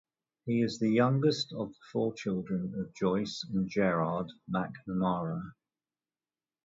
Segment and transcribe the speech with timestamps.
[0.47, 5.51] He is the youngest of the four children of Joyce and Gerard McNamara.